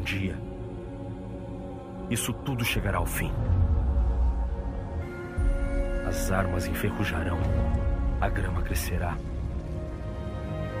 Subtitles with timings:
[0.00, 0.34] um dia,
[2.08, 3.30] isso tudo chegará ao fim.
[6.08, 7.38] As armas enferrujarão,
[8.20, 9.14] a grama crescerá.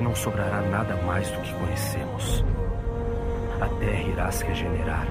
[0.00, 2.44] Não sobrará nada mais do que conhecemos.
[3.60, 5.06] A terra irá se regenerar,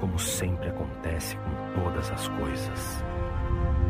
[0.00, 3.04] como sempre acontece com todas as coisas.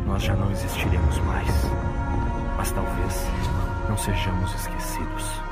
[0.06, 1.70] Nós já não existiremos mais,
[2.58, 3.26] mas talvez
[3.88, 5.47] não sejamos esquecidos.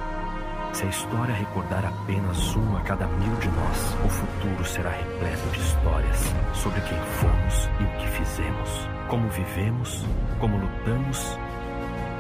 [0.77, 5.49] Se a história recordar apenas um a cada mil de nós, o futuro será repleto
[5.49, 6.19] de histórias
[6.53, 10.05] sobre quem fomos e o que fizemos, como vivemos,
[10.39, 11.39] como lutamos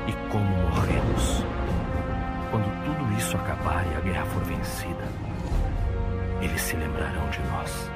[0.09, 1.45] e como morremos.
[2.51, 5.07] Quando tudo isso acabar e a guerra for vencida,
[6.41, 7.96] eles se lembrarão de nós.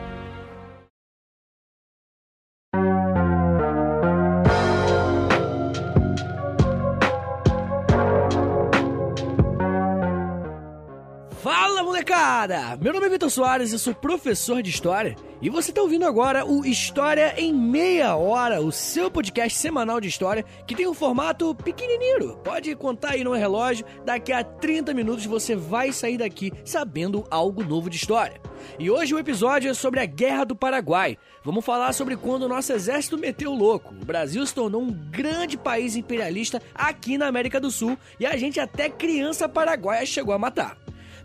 [11.82, 12.76] Molecada!
[12.76, 16.44] Meu nome é Vitor Soares, eu sou professor de História e você está ouvindo agora
[16.44, 21.54] o História em Meia Hora, o seu podcast semanal de História que tem um formato
[21.54, 22.36] pequenininho.
[22.44, 27.64] Pode contar aí no relógio, daqui a 30 minutos você vai sair daqui sabendo algo
[27.64, 28.38] novo de História.
[28.78, 31.16] E hoje o episódio é sobre a Guerra do Paraguai.
[31.42, 33.94] Vamos falar sobre quando o nosso exército meteu louco.
[33.94, 38.36] O Brasil se tornou um grande país imperialista aqui na América do Sul e a
[38.36, 40.76] gente até criança paraguaia chegou a matar.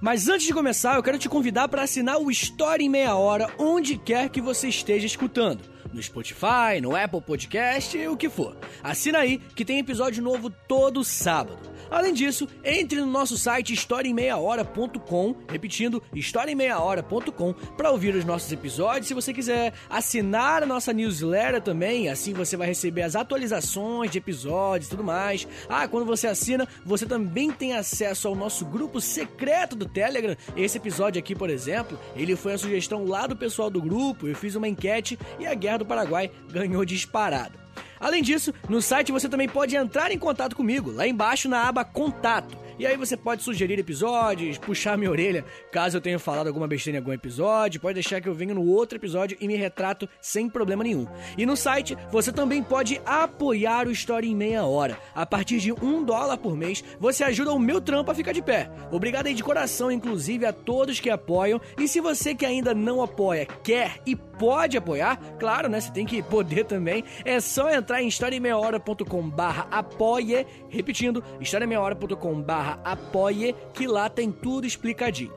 [0.06, 3.52] Mas antes de começar, eu quero te convidar para assinar o História em Meia Hora
[3.58, 5.64] onde quer que você esteja escutando.
[5.92, 8.56] No Spotify, no Apple Podcast, o que for.
[8.84, 11.58] Assina aí que tem episódio novo todo sábado.
[11.90, 19.08] Além disso, entre no nosso site historiaemmeiahora.com, repetindo, historiaemmeiahora.com, para ouvir os nossos episódios.
[19.08, 24.18] Se você quiser assinar a nossa newsletter também, assim você vai receber as atualizações de
[24.18, 25.48] episódios e tudo mais.
[25.70, 30.36] Ah, quando você assina, você também tem acesso ao nosso grupo secreto do Telegram.
[30.56, 34.28] Esse episódio aqui, por exemplo, ele foi a sugestão lá do pessoal do grupo.
[34.28, 37.65] Eu fiz uma enquete e a Guerra do Paraguai ganhou disparado.
[38.00, 41.84] Além disso, no site você também pode entrar em contato comigo, lá embaixo na aba
[41.84, 42.65] Contato.
[42.78, 46.98] E aí você pode sugerir episódios, puxar minha orelha caso eu tenha falado alguma besteira
[46.98, 50.50] em algum episódio, pode deixar que eu venha no outro episódio e me retrato sem
[50.50, 51.08] problema nenhum.
[51.38, 54.98] E no site você também pode apoiar o História em Meia Hora.
[55.14, 58.42] A partir de um dólar por mês, você ajuda o meu trampo a ficar de
[58.42, 58.70] pé.
[58.92, 61.62] Obrigado aí de coração, inclusive, a todos que apoiam.
[61.80, 65.80] E se você que ainda não apoia, quer e pode apoiar, claro, né?
[65.80, 67.04] Você tem que poder também.
[67.24, 74.66] É só entrar em historiaemmeiahora.com barra apoie, repetindo, historiaemmeiahora.com barra apoie, que lá tem tudo
[74.68, 75.34] explicadinho.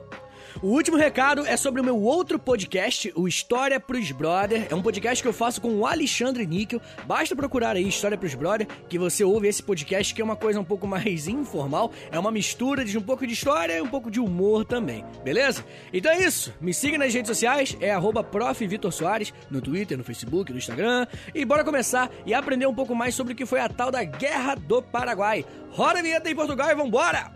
[0.61, 4.67] O último recado é sobre o meu outro podcast, o História pros Brother.
[4.69, 6.81] É um podcast que eu faço com o Alexandre Níquel.
[7.05, 10.59] Basta procurar aí História pros Brother que você ouve esse podcast que é uma coisa
[10.59, 11.91] um pouco mais informal.
[12.11, 15.63] É uma mistura de um pouco de história e um pouco de humor também, beleza?
[15.93, 16.53] Então é isso.
[16.59, 18.25] Me siga nas redes sociais, é arroba
[18.91, 21.07] Soares, no Twitter, no Facebook, no Instagram.
[21.33, 24.03] E bora começar e aprender um pouco mais sobre o que foi a tal da
[24.03, 25.45] Guerra do Paraguai.
[25.71, 27.31] Roda a vinheta em Portugal e vambora!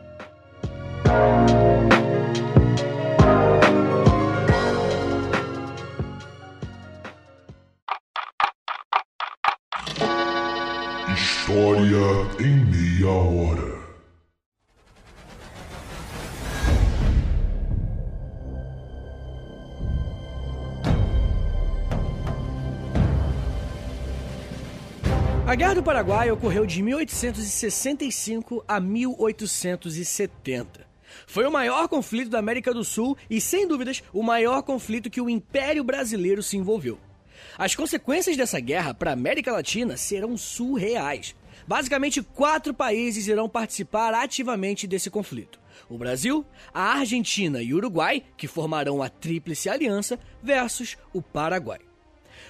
[11.93, 13.77] Em meia hora.
[25.45, 30.87] A Guerra do Paraguai ocorreu de 1865 a 1870.
[31.27, 35.21] Foi o maior conflito da América do Sul e, sem dúvidas, o maior conflito que
[35.21, 36.97] o Império Brasileiro se envolveu.
[37.55, 41.35] As consequências dessa guerra para a América Latina serão surreais.
[41.67, 45.59] Basicamente, quatro países irão participar ativamente desse conflito:
[45.89, 51.79] o Brasil, a Argentina e o Uruguai, que formarão a Tríplice Aliança, versus o Paraguai.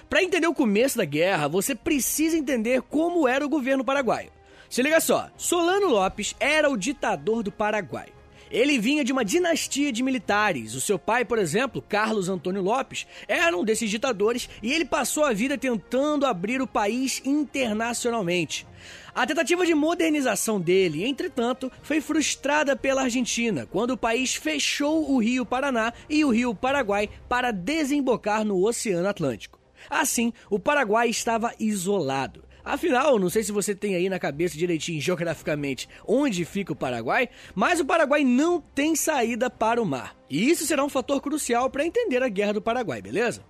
[0.08, 4.30] Para entender o começo da guerra, você precisa entender como era o governo paraguaio.
[4.68, 8.08] Se liga só, Solano Lopes era o ditador do Paraguai.
[8.50, 10.74] Ele vinha de uma dinastia de militares.
[10.74, 15.24] O seu pai, por exemplo, Carlos Antônio Lopes, era um desses ditadores e ele passou
[15.24, 18.66] a vida tentando abrir o país internacionalmente.
[19.14, 25.18] A tentativa de modernização dele, entretanto, foi frustrada pela Argentina, quando o país fechou o
[25.18, 29.58] Rio Paraná e o Rio Paraguai para desembocar no Oceano Atlântico.
[29.88, 32.44] Assim, o Paraguai estava isolado.
[32.64, 37.28] Afinal, não sei se você tem aí na cabeça direitinho geograficamente onde fica o Paraguai,
[37.54, 40.16] mas o Paraguai não tem saída para o mar.
[40.30, 43.44] E isso será um fator crucial para entender a Guerra do Paraguai, beleza?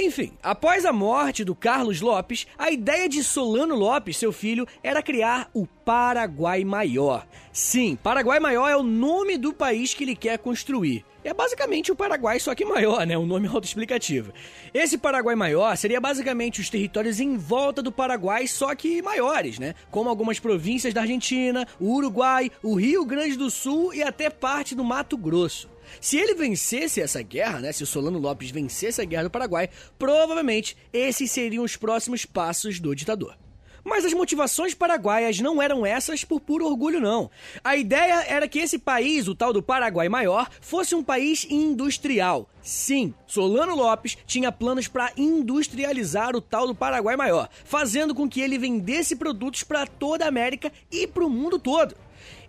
[0.00, 5.02] Enfim, após a morte do Carlos Lopes, a ideia de Solano Lopes, seu filho, era
[5.02, 7.26] criar o Paraguai Maior.
[7.52, 11.04] Sim, Paraguai Maior é o nome do país que ele quer construir.
[11.24, 13.18] É basicamente o Paraguai, só que maior, né?
[13.18, 14.32] Um nome autoexplicativo.
[14.72, 19.74] Esse Paraguai maior seria basicamente os territórios em volta do Paraguai, só que maiores, né?
[19.90, 24.76] Como algumas províncias da Argentina, o Uruguai, o Rio Grande do Sul e até parte
[24.76, 25.68] do Mato Grosso.
[26.00, 29.68] Se ele vencesse essa guerra, né, se o Solano Lopes vencesse a guerra do Paraguai,
[29.98, 33.36] provavelmente esses seriam os próximos passos do ditador.
[33.88, 37.30] Mas as motivações paraguaias não eram essas por puro orgulho, não.
[37.64, 42.50] A ideia era que esse país, o tal do Paraguai Maior, fosse um país industrial.
[42.60, 48.42] Sim, Solano Lopes tinha planos para industrializar o tal do Paraguai Maior, fazendo com que
[48.42, 51.94] ele vendesse produtos para toda a América e para o mundo todo.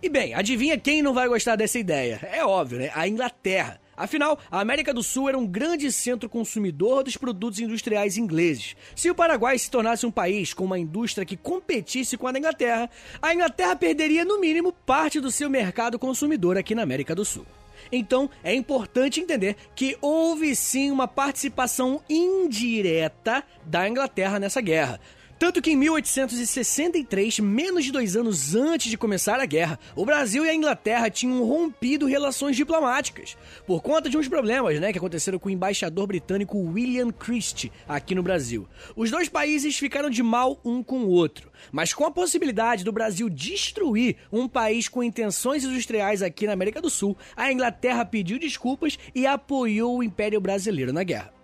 [0.02, 2.20] E bem, adivinha quem não vai gostar dessa ideia?
[2.32, 2.90] É óbvio, né?
[2.94, 3.78] A Inglaterra.
[3.94, 8.74] Afinal, a América do Sul era um grande centro consumidor dos produtos industriais ingleses.
[8.96, 12.38] Se o Paraguai se tornasse um país com uma indústria que competisse com a da
[12.38, 12.88] Inglaterra,
[13.20, 17.44] a Inglaterra perderia no mínimo parte do seu mercado consumidor aqui na América do Sul.
[17.92, 24.98] Então, é importante entender que houve sim uma participação indireta da Inglaterra nessa guerra.
[25.40, 30.44] Tanto que em 1863, menos de dois anos antes de começar a guerra, o Brasil
[30.44, 35.38] e a Inglaterra tinham rompido relações diplomáticas por conta de uns problemas né, que aconteceram
[35.38, 38.68] com o embaixador britânico William Christie aqui no Brasil.
[38.94, 42.92] Os dois países ficaram de mal um com o outro, mas com a possibilidade do
[42.92, 48.38] Brasil destruir um país com intenções industriais aqui na América do Sul, a Inglaterra pediu
[48.38, 51.39] desculpas e apoiou o Império Brasileiro na guerra.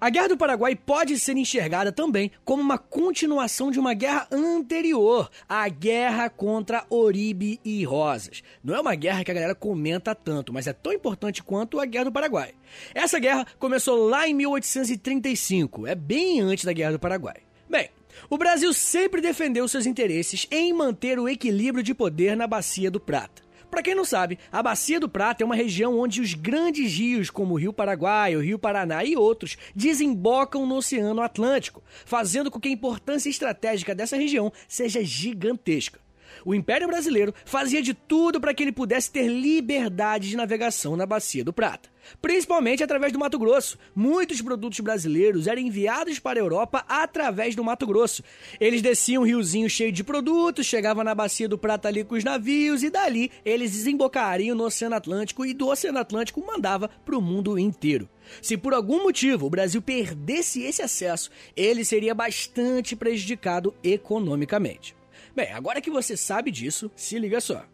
[0.00, 5.28] A Guerra do Paraguai pode ser enxergada também como uma continuação de uma guerra anterior,
[5.48, 8.44] a Guerra contra Oribe e Rosas.
[8.62, 11.84] Não é uma guerra que a galera comenta tanto, mas é tão importante quanto a
[11.84, 12.54] Guerra do Paraguai.
[12.94, 17.38] Essa guerra começou lá em 1835, é bem antes da Guerra do Paraguai.
[17.68, 17.90] Bem,
[18.30, 23.00] o Brasil sempre defendeu seus interesses em manter o equilíbrio de poder na Bacia do
[23.00, 23.47] Prata.
[23.70, 27.30] Para quem não sabe, a Bacia do Prata é uma região onde os grandes rios,
[27.30, 32.58] como o Rio Paraguai, o Rio Paraná e outros, desembocam no Oceano Atlântico, fazendo com
[32.58, 36.00] que a importância estratégica dessa região seja gigantesca.
[36.48, 41.04] O Império Brasileiro fazia de tudo para que ele pudesse ter liberdade de navegação na
[41.04, 41.90] Bacia do Prata,
[42.22, 43.78] principalmente através do Mato Grosso.
[43.94, 48.24] Muitos produtos brasileiros eram enviados para a Europa através do Mato Grosso.
[48.58, 52.24] Eles desciam um riozinho cheio de produtos, chegavam na Bacia do Prata ali com os
[52.24, 57.20] navios e dali eles desembocariam no Oceano Atlântico e do Oceano Atlântico mandava para o
[57.20, 58.08] mundo inteiro.
[58.40, 64.96] Se por algum motivo o Brasil perdesse esse acesso, ele seria bastante prejudicado economicamente.
[65.38, 67.64] Bem, agora que você sabe disso, se liga só.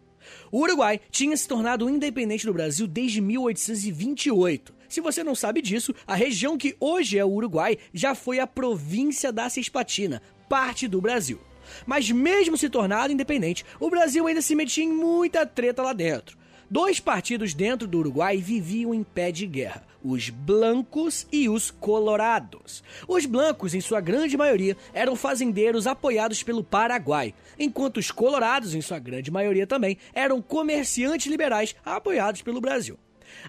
[0.53, 4.75] O Uruguai tinha se tornado independente do Brasil desde 1828.
[4.87, 8.47] Se você não sabe disso, a região que hoje é o Uruguai já foi a
[8.47, 11.41] província da Cisplatina, parte do Brasil.
[11.87, 16.37] Mas mesmo se tornado independente, o Brasil ainda se metia em muita treta lá dentro.
[16.75, 22.83] Dois partidos dentro do Uruguai viviam em pé de guerra: os blancos e os colorados.
[23.07, 28.81] Os blancos, em sua grande maioria, eram fazendeiros apoiados pelo Paraguai, enquanto os colorados, em
[28.81, 32.99] sua grande maioria também, eram comerciantes liberais apoiados pelo Brasil.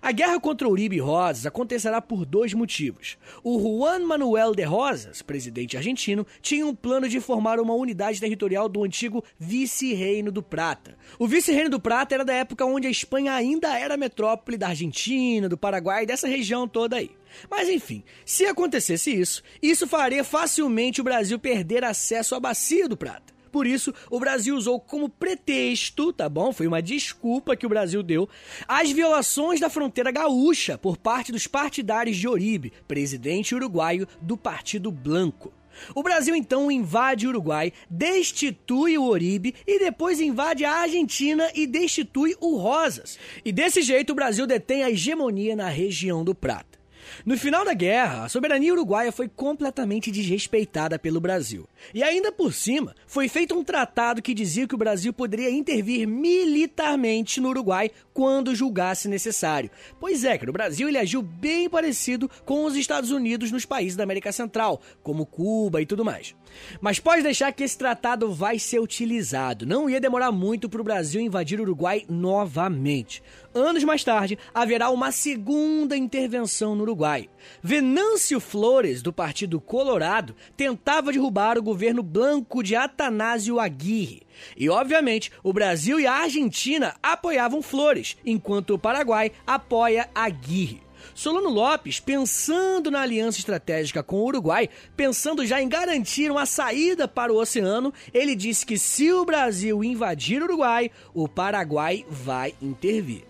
[0.01, 3.17] A guerra contra Uribe Rosas acontecerá por dois motivos.
[3.43, 8.67] O Juan Manuel de Rosas, presidente argentino, tinha um plano de formar uma unidade territorial
[8.67, 10.97] do antigo Vice-Reino do Prata.
[11.19, 15.49] O Vice-Reino do Prata era da época onde a Espanha ainda era metrópole da Argentina,
[15.49, 17.11] do Paraguai, dessa região toda aí.
[17.49, 22.97] Mas enfim, se acontecesse isso, isso faria facilmente o Brasil perder acesso à Bacia do
[22.97, 23.34] Prata.
[23.55, 26.51] Por isso, o Brasil usou como pretexto, tá bom?
[26.51, 28.27] Foi uma desculpa que o Brasil deu,
[28.67, 34.91] as violações da fronteira gaúcha por parte dos partidários de Oribe, presidente uruguaio do Partido
[34.91, 35.53] Blanco.
[35.95, 41.65] O Brasil então invade o Uruguai, destitui o Oribe e depois invade a Argentina e
[41.65, 43.17] destitui o Rosas.
[43.45, 46.84] E desse jeito o Brasil detém a hegemonia na região do Prata.
[47.23, 51.67] No final da guerra, a soberania uruguaia foi completamente desrespeitada pelo Brasil.
[51.93, 56.07] E ainda por cima, foi feito um tratado que dizia que o Brasil poderia intervir
[56.07, 59.69] militarmente no Uruguai quando julgasse necessário.
[59.99, 63.95] Pois é, que o Brasil ele agiu bem parecido com os Estados Unidos nos países
[63.95, 66.35] da América Central, como Cuba e tudo mais.
[66.79, 69.65] Mas pode deixar que esse tratado vai ser utilizado.
[69.65, 73.21] Não ia demorar muito para o Brasil invadir o Uruguai novamente.
[73.53, 77.29] Anos mais tarde, haverá uma segunda intervenção no Uruguai.
[77.63, 84.23] Venâncio Flores, do Partido Colorado, tentava derrubar o governo blanco de Atanásio Aguirre.
[84.57, 90.84] E, obviamente, o Brasil e a Argentina apoiavam Flores, enquanto o Paraguai apoia Aguirre.
[91.13, 97.07] Solano Lopes, pensando na aliança estratégica com o Uruguai, pensando já em garantir uma saída
[97.07, 102.55] para o oceano, ele disse que se o Brasil invadir o Uruguai, o Paraguai vai
[102.61, 103.23] intervir.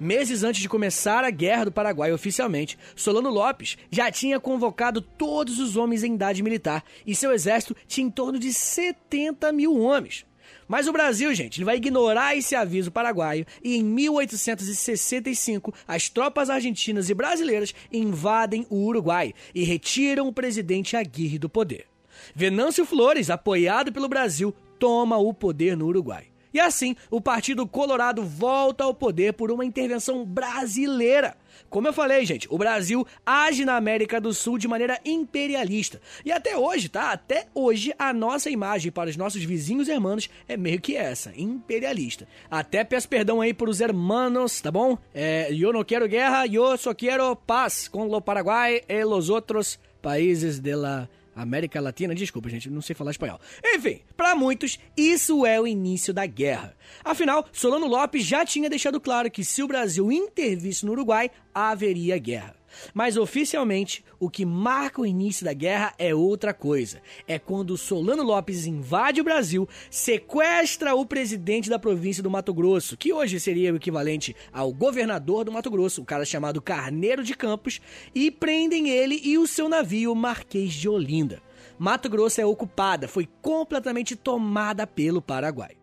[0.00, 5.58] Meses antes de começar a Guerra do Paraguai oficialmente, Solano Lopes já tinha convocado todos
[5.58, 10.24] os homens em idade militar e seu exército tinha em torno de 70 mil homens.
[10.68, 16.50] Mas o Brasil, gente, ele vai ignorar esse aviso paraguaio e em 1865 as tropas
[16.50, 21.86] argentinas e brasileiras invadem o Uruguai e retiram o presidente Aguirre do poder.
[22.34, 26.26] Venâncio Flores, apoiado pelo Brasil, toma o poder no Uruguai.
[26.52, 31.36] E assim, o Partido Colorado volta ao poder por uma intervenção brasileira.
[31.68, 36.00] Como eu falei, gente, o Brasil age na América do Sul de maneira imperialista.
[36.24, 37.12] E até hoje, tá?
[37.12, 42.26] Até hoje, a nossa imagem para os nossos vizinhos irmãos é meio que essa, imperialista.
[42.50, 44.96] Até peço perdão aí para os hermanos, tá bom?
[45.14, 49.78] É, eu não quero guerra, eu só quero paz com o Paraguai e os outros
[50.00, 51.08] países de la
[51.42, 53.40] América Latina, desculpa, gente, não sei falar espanhol.
[53.64, 56.76] Enfim, para muitos, isso é o início da guerra.
[57.04, 62.18] Afinal, Solano Lopes já tinha deixado claro que se o Brasil intervisse no Uruguai, haveria
[62.18, 62.57] guerra.
[62.92, 67.00] Mas oficialmente, o que marca o início da guerra é outra coisa.
[67.26, 72.96] É quando Solano Lopes invade o Brasil, sequestra o presidente da província do Mato Grosso,
[72.96, 77.34] que hoje seria o equivalente ao governador do Mato Grosso, um cara chamado Carneiro de
[77.34, 77.80] Campos,
[78.14, 81.42] e prendem ele e o seu navio Marquês de Olinda.
[81.78, 85.76] Mato Grosso é ocupada, foi completamente tomada pelo Paraguai.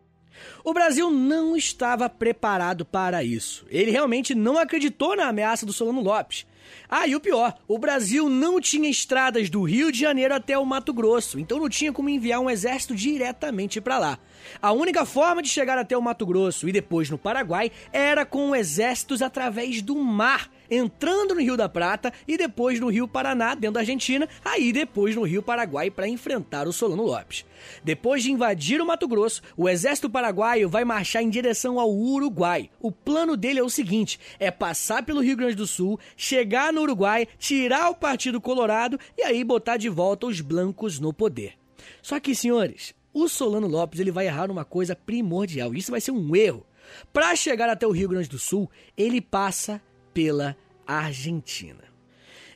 [0.64, 3.66] O Brasil não estava preparado para isso.
[3.70, 6.46] Ele realmente não acreditou na ameaça do Solano Lopes.
[6.90, 10.66] Ah, e o pior, o Brasil não tinha estradas do Rio de Janeiro até o
[10.66, 14.20] Mato Grosso, então não tinha como enviar um exército diretamente para lá.
[14.62, 18.56] A única forma de chegar até o Mato Grosso e depois no Paraguai era com
[18.56, 23.74] exércitos através do mar, entrando no Rio da Prata e depois no Rio Paraná, dentro
[23.74, 27.46] da Argentina, aí depois no Rio Paraguai para enfrentar o Solano Lopes.
[27.84, 32.70] Depois de invadir o Mato Grosso, o exército paraguaio vai marchar em direção ao Uruguai.
[32.80, 36.82] O plano dele é o seguinte: é passar pelo Rio Grande do Sul, chegar no
[36.82, 41.54] Uruguai, tirar o Partido Colorado e aí botar de volta os blancos no poder.
[42.02, 45.74] Só que, senhores, o Solano Lopes ele vai errar uma coisa primordial.
[45.74, 46.66] Isso vai ser um erro.
[47.12, 49.82] Para chegar até o Rio Grande do Sul, ele passa
[50.14, 51.95] pela Argentina.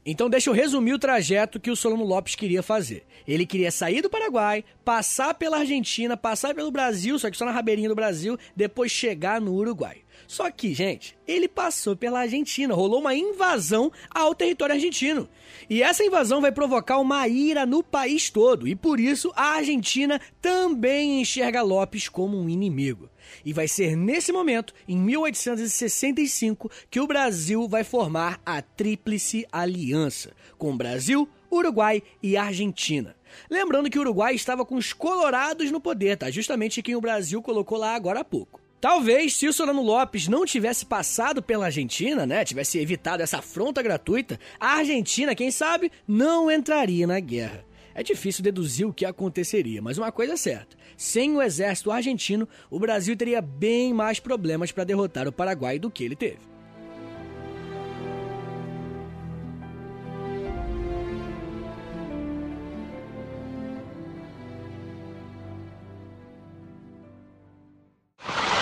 [0.05, 3.03] Então deixa eu resumir o trajeto que o Solano Lopes queria fazer.
[3.27, 7.51] Ele queria sair do Paraguai, passar pela Argentina, passar pelo Brasil, só que só na
[7.51, 9.97] rabeirinha do Brasil, depois chegar no Uruguai.
[10.27, 15.27] Só que, gente, ele passou pela Argentina, rolou uma invasão ao território argentino.
[15.69, 20.21] E essa invasão vai provocar uma ira no país todo, e por isso a Argentina
[20.41, 23.09] também enxerga Lopes como um inimigo.
[23.43, 30.31] E vai ser nesse momento, em 1865, que o Brasil vai formar a Tríplice Aliança,
[30.57, 33.15] com Brasil, Uruguai e Argentina.
[33.49, 36.29] Lembrando que o Uruguai estava com os colorados no poder, tá?
[36.29, 38.59] Justamente quem o Brasil colocou lá agora há pouco.
[38.81, 43.81] Talvez se o Solano Lopes não tivesse passado pela Argentina, né, tivesse evitado essa afronta
[43.81, 47.65] gratuita, a Argentina, quem sabe, não entraria na guerra.
[47.93, 52.45] É difícil deduzir o que aconteceria, mas uma coisa é certa: sem o exército argentino,
[52.69, 56.39] o Brasil teria bem mais problemas para derrotar o Paraguai do que ele teve.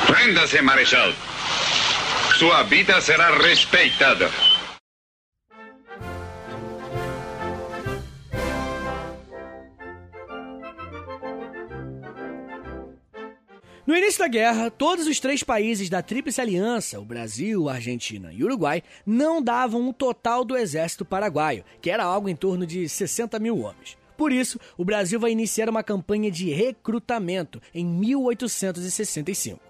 [0.08, 1.12] Renda-se, Marechal.
[2.38, 4.30] Sua vida será respeitada.
[14.28, 18.46] Da guerra, todos os três países da Tríplice Aliança, o Brasil, a Argentina e o
[18.46, 23.40] Uruguai, não davam um total do exército paraguaio, que era algo em torno de 60
[23.40, 23.98] mil homens.
[24.18, 29.62] Por isso, o Brasil vai iniciar uma campanha de recrutamento em 1865.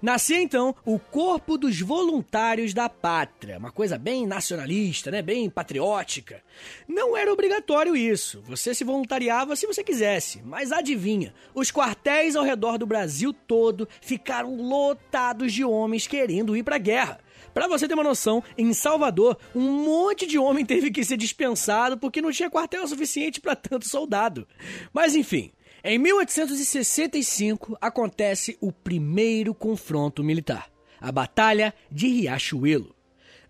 [0.00, 6.42] Nascia então o Corpo dos Voluntários da Pátria, uma coisa bem nacionalista, né, bem patriótica.
[6.88, 12.44] Não era obrigatório isso, você se voluntariava se você quisesse, mas adivinha, os quartéis ao
[12.44, 17.20] redor do Brasil todo ficaram lotados de homens querendo ir para a guerra.
[17.54, 21.96] Para você ter uma noção, em Salvador, um monte de homem teve que ser dispensado
[21.96, 24.46] porque não tinha quartel suficiente para tanto soldado.
[24.92, 25.52] Mas enfim,
[25.84, 32.96] em 1865 acontece o primeiro confronto militar, a Batalha de Riachuelo.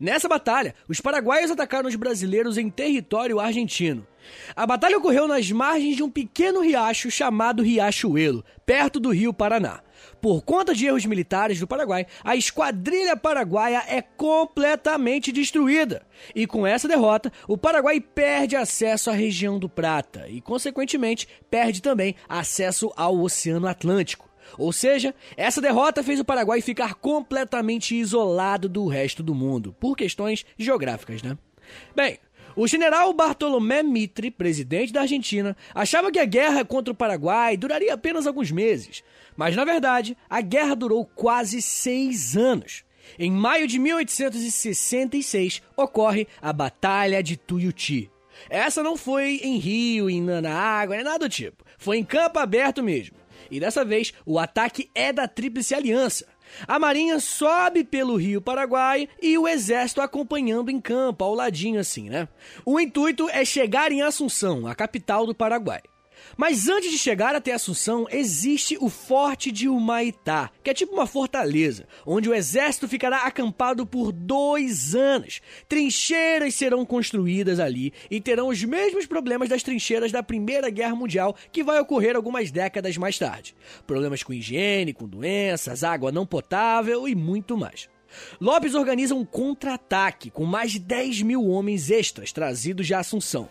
[0.01, 4.05] Nessa batalha, os paraguaios atacaram os brasileiros em território argentino.
[4.57, 9.81] A batalha ocorreu nas margens de um pequeno riacho chamado Riachuelo, perto do rio Paraná.
[10.21, 16.07] Por conta de erros militares do Paraguai, a esquadrilha paraguaia é completamente destruída.
[16.35, 21.83] E com essa derrota, o Paraguai perde acesso à região do Prata e, consequentemente, perde
[21.83, 24.29] também acesso ao Oceano Atlântico.
[24.59, 29.97] Ou seja, essa derrota fez o Paraguai ficar completamente isolado do resto do mundo, por
[29.97, 31.37] questões geográficas, né?
[31.95, 32.19] Bem,
[32.57, 37.95] o general Bartolomé Mitre, presidente da Argentina, achava que a guerra contra o Paraguai duraria
[37.95, 39.03] apenas alguns meses.
[39.37, 42.85] Mas, na verdade, a guerra durou quase seis anos.
[43.19, 48.11] Em maio de 1866, ocorre a Batalha de Tuiuti.
[48.49, 51.65] Essa não foi em rio, em, na água, nem nada do tipo.
[51.79, 53.17] Foi em campo aberto mesmo.
[53.51, 56.27] E dessa vez, o ataque é da Tríplice Aliança.
[56.67, 62.09] A marinha sobe pelo rio Paraguai e o exército acompanhando em campo, ao ladinho assim,
[62.09, 62.29] né?
[62.65, 65.83] O intuito é chegar em Assunção, a capital do Paraguai.
[66.37, 71.07] Mas antes de chegar até Assunção, existe o Forte de Humaitá, que é tipo uma
[71.07, 75.41] fortaleza, onde o exército ficará acampado por dois anos.
[75.69, 81.37] Trincheiras serão construídas ali e terão os mesmos problemas das trincheiras da Primeira Guerra Mundial,
[81.53, 83.55] que vai ocorrer algumas décadas mais tarde.
[83.87, 87.89] Problemas com higiene, com doenças, água não potável e muito mais.
[88.41, 93.49] Lopes organiza um contra-ataque com mais de 10 mil homens extras trazidos de Assunção.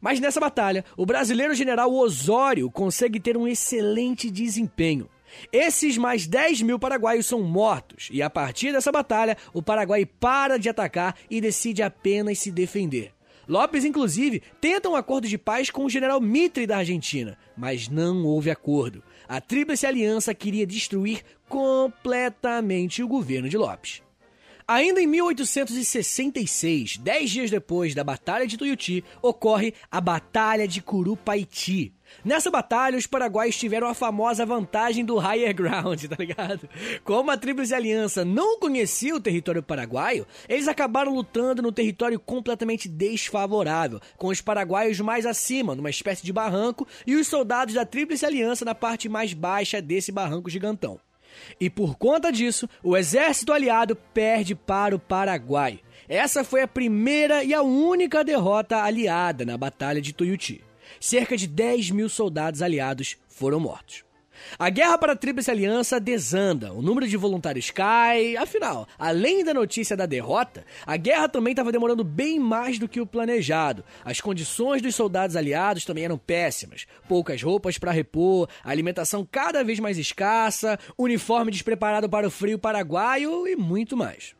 [0.00, 5.08] Mas nessa batalha, o brasileiro general Osório consegue ter um excelente desempenho.
[5.52, 10.58] Esses mais 10 mil paraguaios são mortos, e a partir dessa batalha, o Paraguai para
[10.58, 13.12] de atacar e decide apenas se defender.
[13.46, 18.24] Lopes, inclusive, tenta um acordo de paz com o general Mitre da Argentina, mas não
[18.26, 19.02] houve acordo.
[19.26, 24.02] A Tríplice Aliança queria destruir completamente o governo de Lopes.
[24.70, 31.94] Ainda em 1866, dez dias depois da Batalha de Tuiuti, ocorre a Batalha de Curupaiti.
[32.22, 36.68] Nessa batalha, os paraguaios tiveram a famosa vantagem do higher ground, tá ligado?
[37.02, 42.90] Como a Tríplice Aliança não conhecia o território paraguaio, eles acabaram lutando no território completamente
[42.90, 48.26] desfavorável, com os paraguaios mais acima, numa espécie de barranco, e os soldados da Tríplice
[48.26, 51.00] Aliança na parte mais baixa desse barranco gigantão.
[51.60, 55.80] E por conta disso, o exército aliado perde para o Paraguai.
[56.08, 60.64] Essa foi a primeira e a única derrota aliada na Batalha de Tuiuti.
[60.98, 64.07] Cerca de 10 mil soldados aliados foram mortos.
[64.56, 68.36] A guerra para a Tríplice Aliança desanda, o número de voluntários cai.
[68.36, 73.00] Afinal, além da notícia da derrota, a guerra também estava demorando bem mais do que
[73.00, 73.84] o planejado.
[74.04, 79.80] As condições dos soldados aliados também eram péssimas: poucas roupas para repor, alimentação cada vez
[79.80, 84.37] mais escassa, uniforme despreparado para o frio paraguaio e muito mais.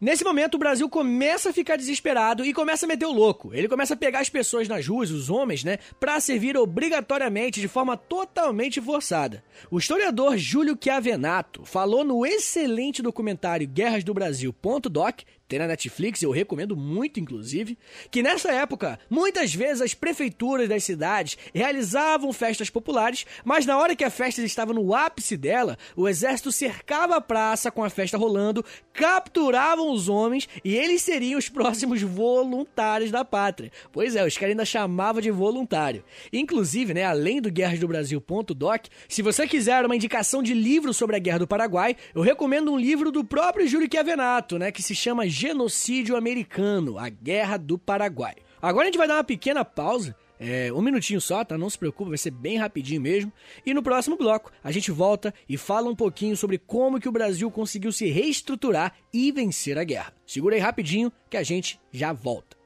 [0.00, 3.54] Nesse momento, o Brasil começa a ficar desesperado e começa a meter o louco.
[3.54, 7.68] Ele começa a pegar as pessoas nas ruas, os homens, né, para servir obrigatoriamente de
[7.68, 9.42] forma totalmente forçada.
[9.70, 16.30] O historiador Júlio Chiavenato falou no excelente documentário Guerras do Brasil.doc tem na Netflix, eu
[16.30, 17.76] recomendo muito, inclusive,
[18.08, 23.96] que nessa época, muitas vezes as prefeituras das cidades realizavam festas populares, mas na hora
[23.96, 28.16] que a festa estava no ápice dela, o exército cercava a praça com a festa
[28.16, 33.72] rolando, capturavam os homens e eles seriam os próximos voluntários da pátria.
[33.90, 36.04] Pois é, os caras ainda chamavam de voluntário.
[36.32, 41.16] Inclusive, né, além do Guerras do Brasil.doc, se você quiser uma indicação de livro sobre
[41.16, 44.94] a Guerra do Paraguai, eu recomendo um livro do próprio Júlio Chiavenato, né, que se
[44.94, 48.34] chama genocídio americano, a Guerra do Paraguai.
[48.60, 51.56] Agora a gente vai dar uma pequena pausa, é, um minutinho só, tá?
[51.56, 53.32] Não se preocupe, vai ser bem rapidinho mesmo.
[53.64, 57.12] E no próximo bloco a gente volta e fala um pouquinho sobre como que o
[57.12, 60.12] Brasil conseguiu se reestruturar e vencer a guerra.
[60.26, 62.59] Segura aí rapidinho que a gente já volta.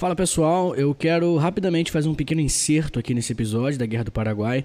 [0.00, 4.10] Fala pessoal, eu quero rapidamente fazer um pequeno inserto aqui nesse episódio da Guerra do
[4.10, 4.64] Paraguai.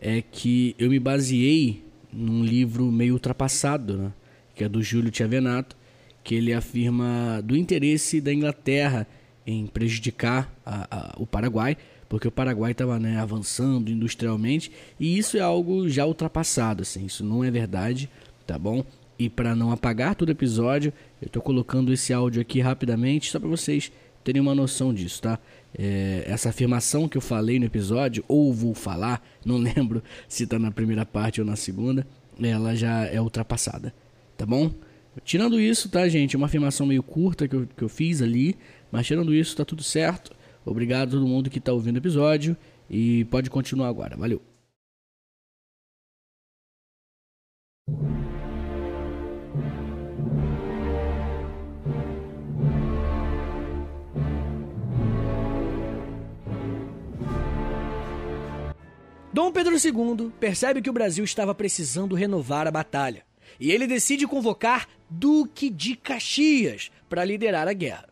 [0.00, 4.12] É que eu me baseei num livro meio ultrapassado, né?
[4.54, 5.76] que é do Júlio Tiavenato,
[6.24, 9.06] que ele afirma do interesse da Inglaterra
[9.46, 11.76] em prejudicar a, a, o Paraguai,
[12.08, 17.22] porque o Paraguai estava né, avançando industrialmente e isso é algo já ultrapassado, assim, isso
[17.22, 18.08] não é verdade,
[18.46, 18.82] tá bom?
[19.18, 20.90] E para não apagar todo o episódio,
[21.20, 23.92] eu estou colocando esse áudio aqui rapidamente só para vocês
[24.30, 25.40] terem uma noção disso, tá?
[25.76, 30.56] É, essa afirmação que eu falei no episódio, ou vou falar, não lembro se tá
[30.56, 32.06] na primeira parte ou na segunda,
[32.40, 33.92] ela já é ultrapassada,
[34.36, 34.70] tá bom?
[35.24, 36.36] Tirando isso, tá, gente?
[36.36, 38.56] Uma afirmação meio curta que eu, que eu fiz ali,
[38.92, 40.30] mas tirando isso, tá tudo certo.
[40.64, 42.56] Obrigado a todo mundo que tá ouvindo o episódio
[42.88, 44.16] e pode continuar agora.
[44.16, 44.49] Valeu!
[59.40, 63.24] Dom Pedro II percebe que o Brasil estava precisando renovar a batalha
[63.58, 68.06] e ele decide convocar Duque de Caxias para liderar a guerra.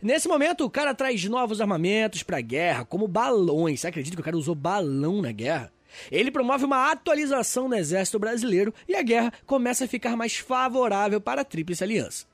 [0.00, 3.80] Nesse momento, o cara traz novos armamentos para a guerra, como balões.
[3.80, 5.72] Você acredita que o cara usou balão na guerra?
[6.12, 11.20] Ele promove uma atualização no exército brasileiro e a guerra começa a ficar mais favorável
[11.20, 12.24] para a Tríplice Aliança.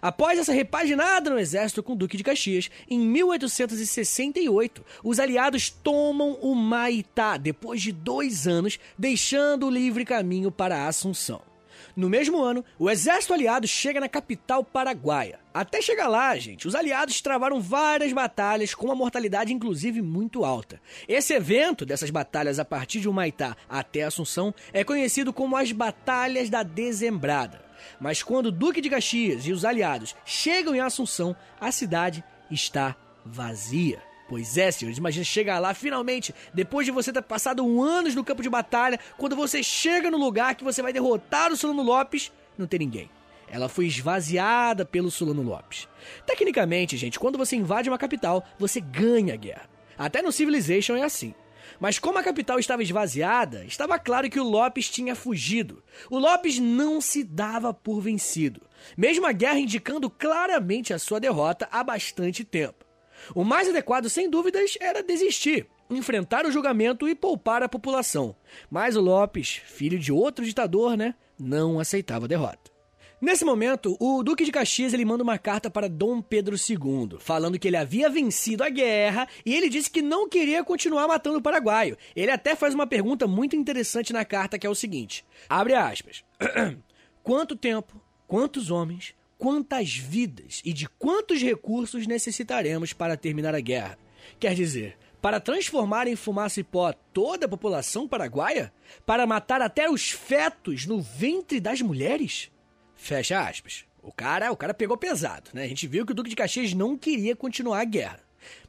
[0.00, 6.38] Após essa repaginada no exército com o Duque de Caxias, em 1868, os aliados tomam
[6.40, 11.42] o Maitá depois de dois anos, deixando o livre caminho para a Assunção.
[11.94, 15.38] No mesmo ano, o exército aliado chega na capital paraguaia.
[15.52, 20.80] Até chegar lá, gente, os aliados travaram várias batalhas com uma mortalidade inclusive muito alta.
[21.06, 26.48] Esse evento dessas batalhas a partir de Humaitá até Assunção é conhecido como as Batalhas
[26.48, 27.61] da Dezembrada.
[28.00, 32.96] Mas quando o Duque de Caxias e os aliados chegam em Assunção, a cidade está
[33.24, 34.02] vazia.
[34.28, 38.24] Pois é, senhores, imagina chegar lá finalmente, depois de você ter passado um anos no
[38.24, 42.32] campo de batalha, quando você chega no lugar que você vai derrotar o Solano Lopes,
[42.56, 43.10] não tem ninguém.
[43.46, 45.86] Ela foi esvaziada pelo Solano Lopes.
[46.24, 49.68] Tecnicamente, gente, quando você invade uma capital, você ganha a guerra.
[49.98, 51.34] Até no Civilization é assim.
[51.82, 55.82] Mas como a capital estava esvaziada, estava claro que o Lopes tinha fugido.
[56.08, 58.62] O Lopes não se dava por vencido,
[58.96, 62.84] mesmo a guerra indicando claramente a sua derrota há bastante tempo.
[63.34, 68.36] O mais adequado, sem dúvidas, era desistir, enfrentar o julgamento e poupar a população.
[68.70, 72.71] Mas o Lopes, filho de outro ditador, né, não aceitava a derrota.
[73.22, 77.56] Nesse momento, o Duque de Caxias ele manda uma carta para Dom Pedro II, falando
[77.56, 81.42] que ele havia vencido a guerra e ele disse que não queria continuar matando o
[81.42, 81.96] paraguaio.
[82.16, 86.24] Ele até faz uma pergunta muito interessante na carta que é o seguinte: abre aspas.
[87.22, 93.96] Quanto tempo, quantos homens, quantas vidas e de quantos recursos necessitaremos para terminar a guerra.
[94.40, 98.72] Quer dizer, para transformar em fumaça e pó toda a população paraguaia?
[99.06, 102.50] Para matar até os fetos no ventre das mulheres?
[103.02, 103.84] Fecha aspas.
[104.00, 105.64] O cara, o cara pegou pesado, né?
[105.64, 108.20] A gente viu que o Duque de Caxias não queria continuar a guerra.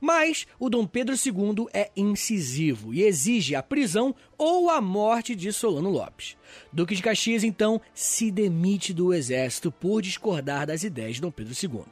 [0.01, 5.53] Mas o Dom Pedro II é incisivo e exige a prisão ou a morte de
[5.53, 6.35] Solano Lopes.
[6.71, 11.53] Duque de Caxias, então, se demite do exército por discordar das ideias de Dom Pedro
[11.53, 11.85] II.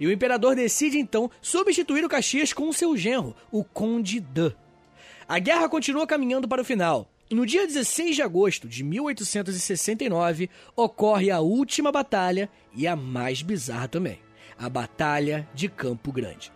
[0.00, 4.50] E o imperador decide, então, substituir o Caxias com seu genro, o Conde Dan.
[5.28, 7.08] A guerra continua caminhando para o final.
[7.34, 13.88] No dia 16 de agosto de 1869, ocorre a última batalha e a mais bizarra
[13.88, 14.20] também:
[14.56, 16.52] a Batalha de Campo Grande.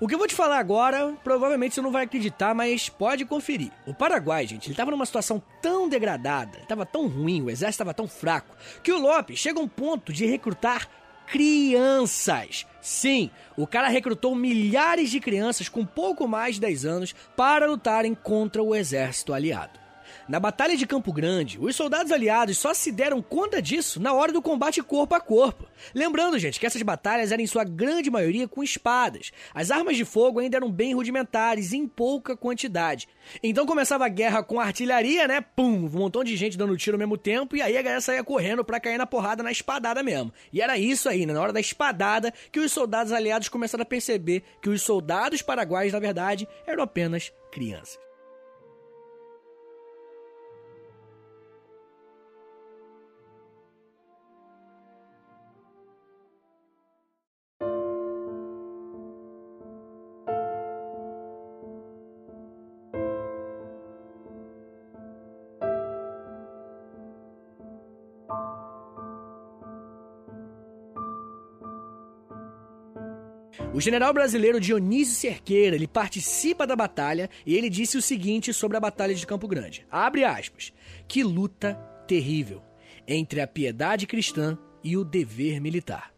[0.00, 3.70] O que eu vou te falar agora, provavelmente você não vai acreditar, mas pode conferir.
[3.86, 7.92] O Paraguai, gente, ele tava numa situação tão degradada, tava tão ruim, o exército tava
[7.92, 10.88] tão fraco, que o Lopes chega a um ponto de recrutar
[11.26, 12.66] crianças.
[12.80, 18.14] Sim, o cara recrutou milhares de crianças com pouco mais de 10 anos para lutarem
[18.14, 19.81] contra o exército aliado.
[20.32, 24.32] Na Batalha de Campo Grande, os soldados aliados só se deram conta disso na hora
[24.32, 25.66] do combate corpo a corpo.
[25.94, 29.30] Lembrando, gente, que essas batalhas eram em sua grande maioria com espadas.
[29.52, 33.06] As armas de fogo ainda eram bem rudimentares em pouca quantidade.
[33.42, 35.42] Então começava a guerra com artilharia, né?
[35.42, 38.24] Pum, um montão de gente dando tiro ao mesmo tempo e aí a galera saía
[38.24, 40.32] correndo para cair na porrada na espadada mesmo.
[40.50, 41.34] E era isso aí, né?
[41.34, 45.92] na hora da espadada, que os soldados aliados começaram a perceber que os soldados paraguaios,
[45.92, 48.11] na verdade, eram apenas crianças.
[73.82, 78.80] General brasileiro Dionísio Cerqueira, ele participa da batalha e ele disse o seguinte sobre a
[78.80, 79.84] batalha de Campo Grande.
[79.90, 80.72] Abre aspas.
[81.08, 81.74] Que luta
[82.06, 82.62] terrível
[83.06, 86.14] entre a piedade cristã e o dever militar.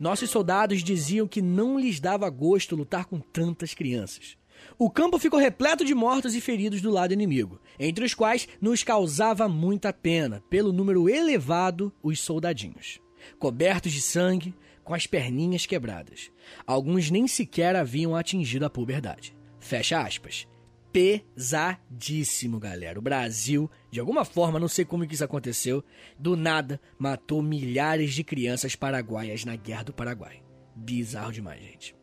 [0.00, 4.36] Nossos soldados diziam que não lhes dava gosto lutar com tantas crianças.
[4.76, 8.82] O campo ficou repleto de mortos e feridos do lado inimigo, entre os quais nos
[8.82, 13.00] causava muita pena, pelo número elevado, os soldadinhos.
[13.38, 16.30] Cobertos de sangue, com as perninhas quebradas.
[16.66, 19.36] Alguns nem sequer haviam atingido a puberdade.
[19.58, 20.46] Fecha aspas.
[20.92, 22.98] Pesadíssimo, galera.
[22.98, 25.84] O Brasil, de alguma forma, não sei como que isso aconteceu,
[26.18, 30.42] do nada matou milhares de crianças paraguaias na Guerra do Paraguai.
[30.74, 31.94] Bizarro demais, gente.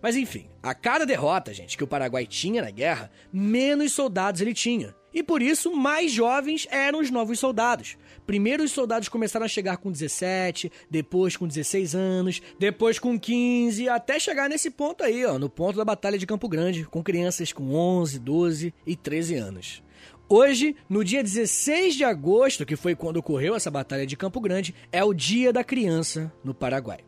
[0.00, 4.54] Mas enfim, a cada derrota, gente, que o Paraguai tinha na guerra, menos soldados ele
[4.54, 4.94] tinha.
[5.14, 7.96] E por isso, mais jovens eram os novos soldados.
[8.26, 13.88] Primeiro os soldados começaram a chegar com 17, depois com 16 anos, depois com 15,
[13.88, 17.52] até chegar nesse ponto aí, ó, no ponto da Batalha de Campo Grande, com crianças
[17.52, 19.82] com 11, 12 e 13 anos.
[20.28, 24.74] Hoje, no dia 16 de agosto, que foi quando ocorreu essa Batalha de Campo Grande,
[24.90, 27.00] é o Dia da Criança no Paraguai.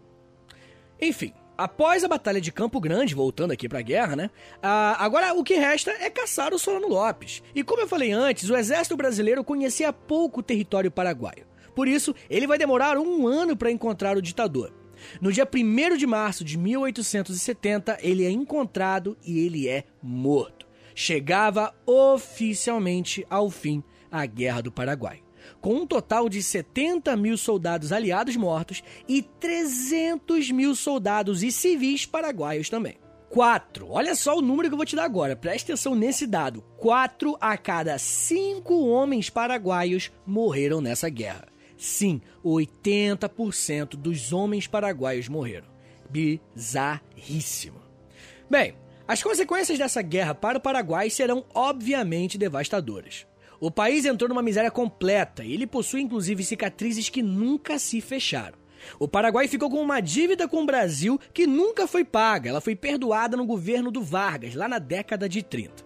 [1.00, 4.30] Enfim, Após a Batalha de Campo Grande, voltando aqui pra guerra, né?
[4.62, 7.42] Ah, agora o que resta é caçar o Solano Lopes.
[7.54, 11.46] E como eu falei antes, o exército brasileiro conhecia pouco o território paraguaio.
[11.74, 14.72] Por isso, ele vai demorar um ano para encontrar o ditador.
[15.20, 20.66] No dia 1 de março de 1870, ele é encontrado e ele é morto.
[20.94, 25.25] Chegava oficialmente ao fim a Guerra do Paraguai
[25.60, 32.06] com um total de 70 mil soldados aliados mortos e 300 mil soldados e civis
[32.06, 32.98] paraguaios também.
[33.28, 33.88] 4.
[33.90, 36.62] Olha só o número que eu vou te dar agora, preste atenção nesse dado.
[36.78, 41.48] 4 a cada 5 homens paraguaios morreram nessa guerra.
[41.76, 45.66] Sim, 80% dos homens paraguaios morreram.
[46.08, 47.80] Bizarríssimo.
[48.48, 48.74] Bem,
[49.08, 53.26] as consequências dessa guerra para o Paraguai serão obviamente devastadoras.
[53.58, 58.58] O país entrou numa miséria completa e ele possui inclusive cicatrizes que nunca se fecharam.
[58.98, 62.76] O Paraguai ficou com uma dívida com o Brasil que nunca foi paga, ela foi
[62.76, 65.85] perdoada no governo do Vargas, lá na década de 30.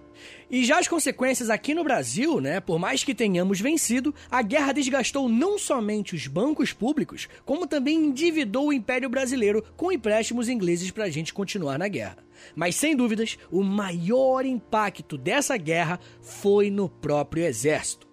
[0.50, 4.72] E já as consequências aqui no Brasil, né, por mais que tenhamos vencido, a guerra
[4.72, 10.90] desgastou não somente os bancos públicos, como também endividou o Império Brasileiro com empréstimos ingleses
[10.90, 12.18] para a gente continuar na guerra.
[12.54, 18.09] Mas sem dúvidas, o maior impacto dessa guerra foi no próprio exército.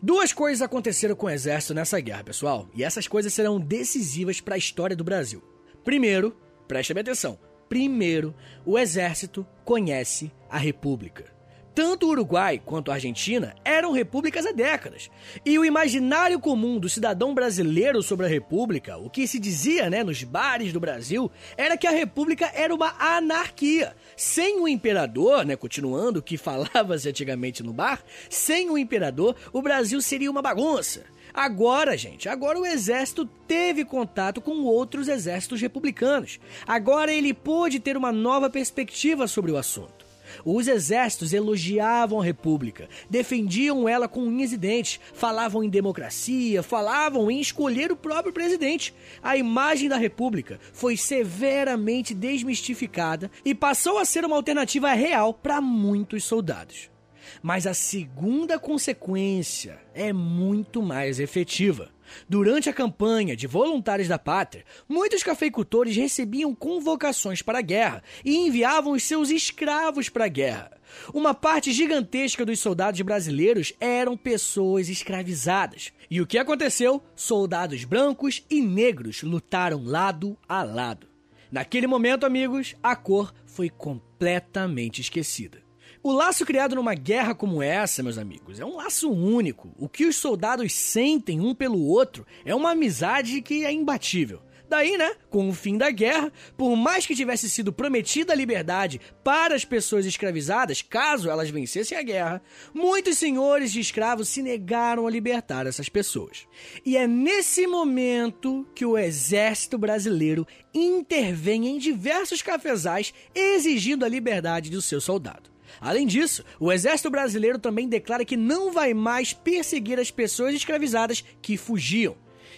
[0.00, 4.54] Duas coisas aconteceram com o exército nessa guerra, pessoal, e essas coisas serão decisivas para
[4.54, 5.42] a história do Brasil.
[5.82, 6.36] Primeiro,
[6.68, 7.38] preste atenção.
[7.68, 11.34] Primeiro, o exército conhece a república.
[11.74, 15.10] Tanto o Uruguai quanto a Argentina eram repúblicas há décadas.
[15.44, 20.04] E o imaginário comum do cidadão brasileiro sobre a república, o que se dizia né,
[20.04, 23.96] nos bares do Brasil, era que a república era uma anarquia.
[24.16, 29.60] Sem o imperador, né, continuando o que falava-se antigamente no bar, sem o imperador, o
[29.60, 31.02] Brasil seria uma bagunça.
[31.34, 36.38] Agora, gente, agora o exército teve contato com outros exércitos republicanos.
[36.64, 40.04] Agora ele pôde ter uma nova perspectiva sobre o assunto.
[40.44, 47.30] Os exércitos elogiavam a República, defendiam ela com unhas e dentes, falavam em democracia, falavam
[47.30, 48.94] em escolher o próprio presidente.
[49.22, 55.60] A imagem da República foi severamente desmistificada e passou a ser uma alternativa real para
[55.60, 56.93] muitos soldados.
[57.42, 61.90] Mas a segunda consequência é muito mais efetiva.
[62.28, 68.36] Durante a campanha de voluntários da pátria, muitos cafeicultores recebiam convocações para a guerra e
[68.36, 70.70] enviavam os seus escravos para a guerra.
[71.12, 75.92] Uma parte gigantesca dos soldados brasileiros eram pessoas escravizadas.
[76.10, 77.02] E o que aconteceu?
[77.16, 81.08] Soldados brancos e negros lutaram lado a lado.
[81.50, 85.63] Naquele momento, amigos, a cor foi completamente esquecida.
[86.06, 89.74] O laço criado numa guerra como essa, meus amigos, é um laço único.
[89.78, 94.42] O que os soldados sentem um pelo outro é uma amizade que é imbatível.
[94.68, 99.00] Daí, né, com o fim da guerra, por mais que tivesse sido prometida a liberdade
[99.24, 102.42] para as pessoas escravizadas, caso elas vencessem a guerra,
[102.74, 106.46] muitos senhores de escravos se negaram a libertar essas pessoas.
[106.84, 114.68] E é nesse momento que o exército brasileiro intervém em diversos cafezais exigindo a liberdade
[114.68, 115.53] do seu soldado.
[115.80, 121.24] Além disso, o exército brasileiro também declara que não vai mais perseguir as pessoas escravizadas
[121.40, 122.16] que fugiam.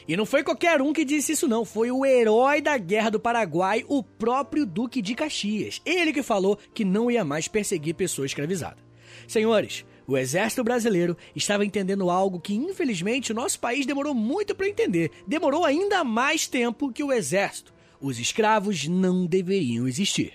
[0.09, 3.19] E não foi qualquer um que disse isso não, foi o herói da Guerra do
[3.19, 5.83] Paraguai, o próprio Duque de Caxias.
[5.85, 8.79] Ele que falou que não ia mais perseguir pessoas escravizadas.
[9.27, 14.69] Senhores, o exército brasileiro estava entendendo algo que infelizmente o nosso país demorou muito para
[14.69, 15.11] entender.
[15.27, 17.75] Demorou ainda mais tempo que o exército.
[18.01, 20.35] Os escravos não deveriam existir.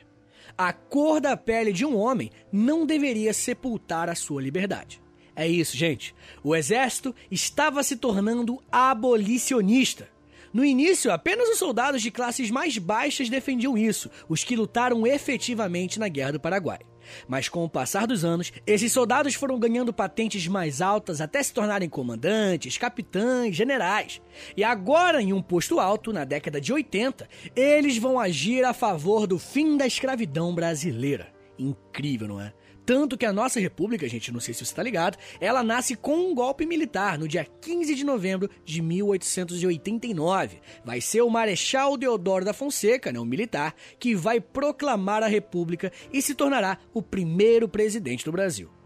[0.64, 5.02] A cor da pele de um homem não deveria sepultar a sua liberdade.
[5.36, 6.14] É isso, gente.
[6.44, 10.08] O exército estava se tornando abolicionista.
[10.54, 16.00] No início, apenas os soldados de classes mais baixas defendiam isso, os que lutaram efetivamente
[16.00, 16.82] na Guerra do Paraguai.
[17.28, 21.54] Mas com o passar dos anos, esses soldados foram ganhando patentes mais altas até se
[21.54, 24.22] tornarem comandantes, capitães, generais.
[24.56, 29.28] E agora, em um posto alto, na década de 80, eles vão agir a favor
[29.28, 31.28] do fim da escravidão brasileira.
[31.58, 32.54] Incrível, não é?
[32.86, 36.32] Tanto que a nossa república, gente, não sei se você está ligado, ela nasce com
[36.32, 40.60] um golpe militar no dia 15 de novembro de 1889.
[40.84, 45.92] Vai ser o Marechal Deodoro da Fonseca, né, um militar, que vai proclamar a república
[46.12, 48.81] e se tornará o primeiro presidente do Brasil.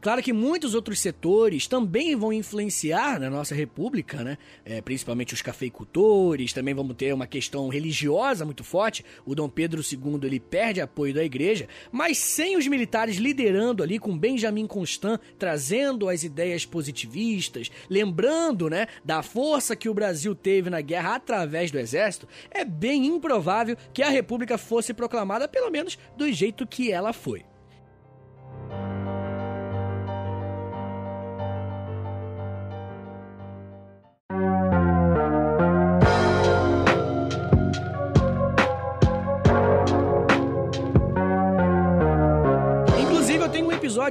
[0.00, 4.38] Claro que muitos outros setores também vão influenciar na nossa república, né?
[4.64, 9.04] É, principalmente os cafeicultores, também vamos ter uma questão religiosa muito forte.
[9.26, 13.98] O Dom Pedro II ele perde apoio da igreja, mas sem os militares liderando ali
[13.98, 20.70] com Benjamin Constant, trazendo as ideias positivistas, lembrando, né, da força que o Brasil teve
[20.70, 25.98] na guerra através do exército, é bem improvável que a república fosse proclamada pelo menos
[26.16, 27.49] do jeito que ela foi.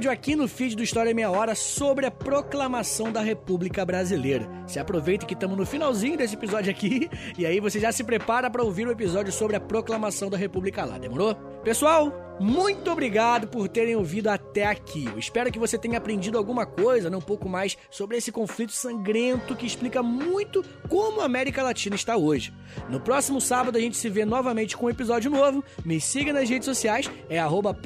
[0.00, 4.48] Episódio aqui no feed do História Meia Hora sobre a proclamação da República Brasileira.
[4.66, 8.48] Se aproveita que estamos no finalzinho desse episódio aqui e aí você já se prepara
[8.48, 11.36] para ouvir o episódio sobre a proclamação da República lá, demorou?
[11.62, 15.04] Pessoal, muito obrigado por terem ouvido até aqui.
[15.04, 18.72] Eu espero que você tenha aprendido alguma coisa, né, um pouco mais sobre esse conflito
[18.72, 22.50] sangrento que explica muito como a América Latina está hoje.
[22.88, 25.62] No próximo sábado a gente se vê novamente com um episódio novo.
[25.84, 27.76] Me siga nas redes sociais, é arroba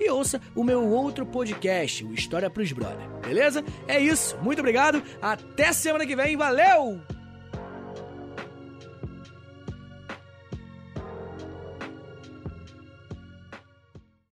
[0.00, 3.06] e ouça o meu outro podcast, o História Pros Brother.
[3.22, 3.62] Beleza?
[3.86, 4.38] É isso.
[4.38, 5.02] Muito obrigado.
[5.20, 6.34] Até semana que vem.
[6.34, 7.13] Valeu!